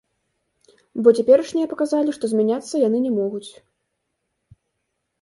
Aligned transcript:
Бо 1.07 1.13
цяперашнія 1.19 1.69
паказалі, 1.75 2.11
што 2.19 2.25
змяняцца 2.33 2.75
яны 2.87 3.05
не 3.07 3.11
могуць. 3.21 3.49